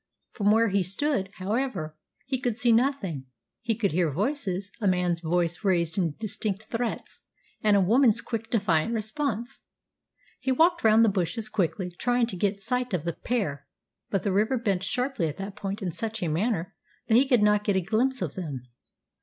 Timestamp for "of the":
12.95-13.13